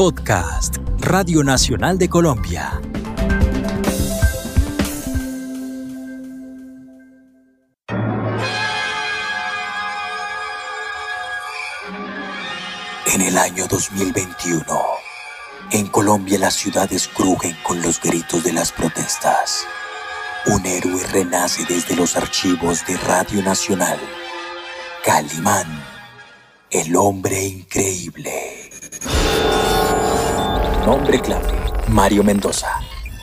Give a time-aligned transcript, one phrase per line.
[0.00, 2.80] Podcast, Radio Nacional de Colombia.
[13.12, 14.64] En el año 2021,
[15.72, 19.66] en Colombia las ciudades crujen con los gritos de las protestas.
[20.46, 23.98] Un héroe renace desde los archivos de Radio Nacional.
[25.04, 25.66] Calimán,
[26.70, 28.59] el hombre increíble.
[30.90, 31.46] Nombre clave,
[31.86, 32.66] Mario Mendoza.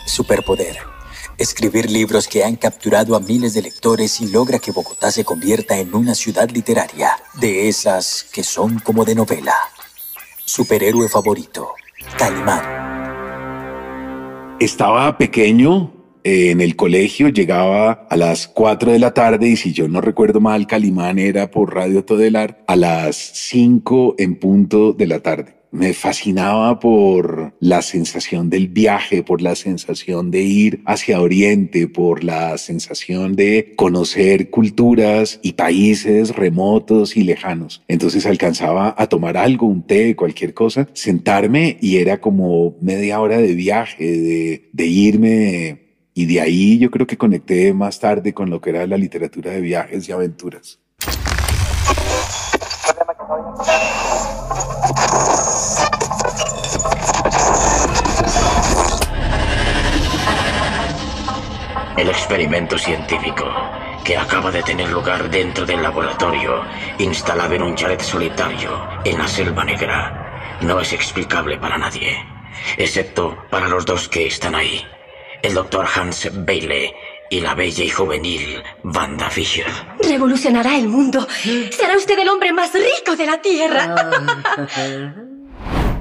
[0.05, 0.77] Superpoder.
[1.37, 5.77] Escribir libros que han capturado a miles de lectores y logra que Bogotá se convierta
[5.77, 7.09] en una ciudad literaria,
[7.41, 9.53] de esas que son como de novela.
[10.45, 11.71] Superhéroe favorito,
[12.17, 12.61] Calimán.
[14.61, 15.91] Estaba pequeño
[16.23, 19.99] eh, en el colegio, llegaba a las 4 de la tarde y si yo no
[19.99, 25.56] recuerdo mal, Calimán era por Radio Todelar a las 5 en punto de la tarde
[25.71, 32.23] me fascinaba por la sensación del viaje, por la sensación de ir hacia Oriente, por
[32.23, 37.83] la sensación de conocer culturas y países remotos y lejanos.
[37.87, 43.37] Entonces alcanzaba a tomar algo, un té, cualquier cosa, sentarme y era como media hora
[43.37, 45.87] de viaje, de, de irme.
[46.13, 49.51] Y de ahí yo creo que conecté más tarde con lo que era la literatura
[49.51, 50.79] de viajes y aventuras.
[61.97, 63.43] El experimento científico
[64.05, 66.63] que acaba de tener lugar dentro del laboratorio,
[66.99, 68.71] instalado en un chalet solitario
[69.03, 72.25] en la Selva Negra, no es explicable para nadie,
[72.77, 74.87] excepto para los dos que están ahí,
[75.41, 76.93] el doctor Hans Bailey
[77.29, 79.65] y la bella y juvenil Wanda Fisher.
[80.07, 81.27] Revolucionará el mundo.
[81.71, 83.95] Será usted el hombre más rico de la Tierra.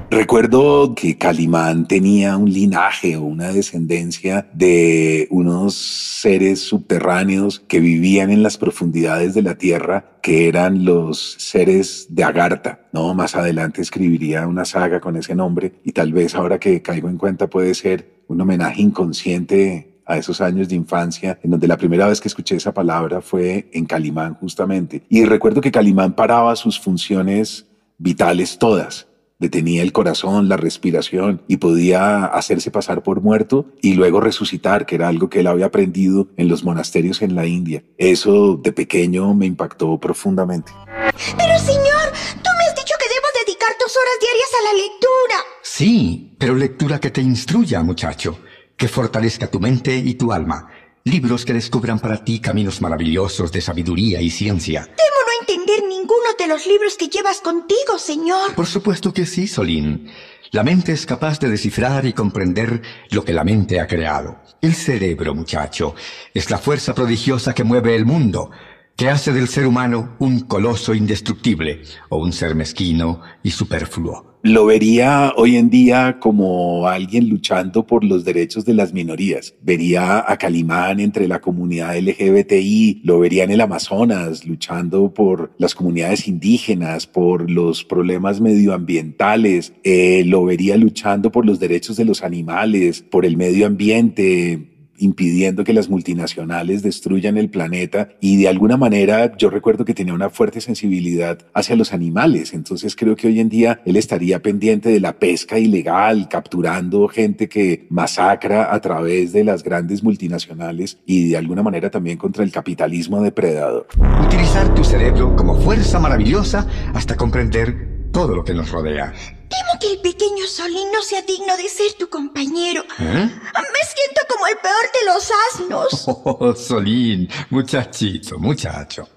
[0.09, 8.31] Recuerdo que Calimán tenía un linaje o una descendencia de unos seres subterráneos que vivían
[8.31, 12.87] en las profundidades de la tierra, que eran los seres de Agartha.
[12.93, 17.09] No, más adelante escribiría una saga con ese nombre y tal vez ahora que caigo
[17.09, 21.77] en cuenta puede ser un homenaje inconsciente a esos años de infancia, en donde la
[21.77, 25.03] primera vez que escuché esa palabra fue en Calimán justamente.
[25.09, 27.65] Y recuerdo que Calimán paraba sus funciones
[27.97, 29.07] vitales todas
[29.39, 34.95] detenía el corazón, la respiración y podía hacerse pasar por muerto y luego resucitar, que
[34.95, 37.83] era algo que él había aprendido en los monasterios en la India.
[37.97, 40.71] Eso de pequeño me impactó profundamente.
[40.87, 42.11] Pero señor,
[42.43, 45.35] tú me has dicho que debo dedicar dos horas diarias a la lectura.
[45.61, 48.39] Sí, pero lectura que te instruya, muchacho,
[48.77, 50.69] que fortalezca tu mente y tu alma.
[51.03, 54.83] Libros que descubran para ti caminos maravillosos de sabiduría y ciencia.
[54.83, 58.53] Temo no entender ninguno de los libros que llevas contigo, señor.
[58.53, 60.09] Por supuesto que sí, Solín.
[60.51, 64.41] La mente es capaz de descifrar y comprender lo que la mente ha creado.
[64.61, 65.95] El cerebro, muchacho,
[66.33, 68.51] es la fuerza prodigiosa que mueve el mundo,
[68.97, 74.65] que hace del ser humano un coloso indestructible o un ser mezquino y superfluo lo
[74.65, 79.55] vería hoy en día como alguien luchando por los derechos de las minorías.
[79.61, 85.75] Vería a Calimán entre la comunidad LGBTI, lo vería en el Amazonas luchando por las
[85.75, 92.23] comunidades indígenas, por los problemas medioambientales, eh, lo vería luchando por los derechos de los
[92.23, 98.77] animales, por el medio ambiente, impidiendo que las multinacionales destruyan el planeta y de alguna
[98.77, 103.39] manera yo recuerdo que tenía una fuerte sensibilidad hacia los animales, entonces creo que hoy
[103.39, 109.33] en día él estaría pendiente de la pesca ilegal, capturando gente que masacra a través
[109.33, 113.87] de las grandes multinacionales y de alguna manera también contra el capitalismo depredador.
[114.25, 119.13] Utilizar tu cerebro como fuerza maravillosa hasta comprender todo lo que nos rodea.
[119.49, 122.83] Temo que el pequeño Solín no sea digno de ser tu compañero.
[122.99, 123.29] ¿Eh?
[123.29, 126.05] Me siento como el peor de los asnos.
[126.29, 129.07] Oh, Solín, muchachito, muchacho.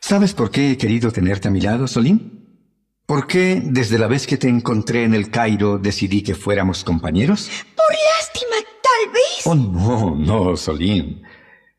[0.00, 2.40] ¿Sabes por qué he querido tenerte a mi lado, Solín?
[3.06, 7.50] ¿Por qué desde la vez que te encontré en el Cairo decidí que fuéramos compañeros?
[7.76, 9.46] Por lástima, tal vez.
[9.46, 11.22] Oh, no, no, Solín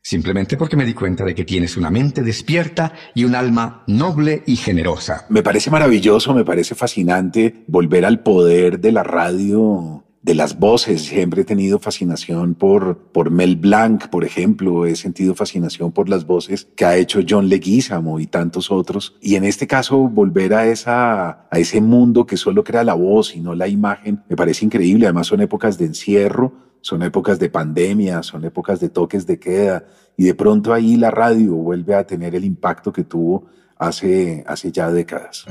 [0.02, 4.42] simplemente porque me di cuenta de que tienes una mente despierta y un alma noble
[4.46, 5.26] y generosa.
[5.28, 11.02] Me parece maravilloso, me parece fascinante volver al poder de la radio, de las voces.
[11.02, 16.26] Siempre he tenido fascinación por, por Mel Blanc, por ejemplo, he sentido fascinación por las
[16.26, 19.16] voces que ha hecho John Leguizamo y tantos otros.
[19.20, 23.36] Y en este caso, volver a, esa, a ese mundo que solo crea la voz
[23.36, 25.06] y no la imagen, me parece increíble.
[25.06, 29.84] Además son épocas de encierro son épocas de pandemia, son épocas de toques de queda
[30.16, 33.46] y de pronto ahí la radio vuelve a tener el impacto que tuvo
[33.78, 35.46] hace, hace ya décadas.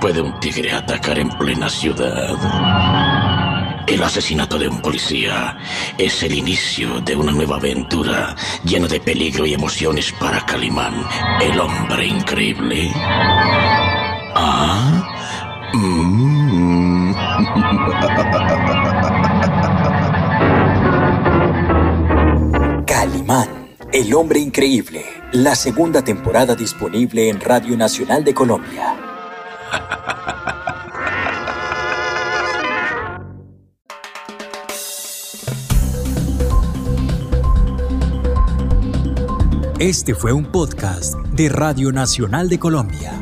[0.00, 2.36] ¿Puede un tigre atacar en plena ciudad?
[3.86, 5.56] El asesinato de un policía
[5.98, 10.94] es el inicio de una nueva aventura llena de peligro y emociones para Calimán,
[11.40, 12.90] el hombre increíble.
[14.34, 15.08] Ah.
[15.74, 17.31] Mm.
[24.12, 25.06] El hombre increíble.
[25.32, 28.94] La segunda temporada disponible en Radio Nacional de Colombia.
[39.78, 43.18] Este fue un podcast de Radio Nacional de Colombia.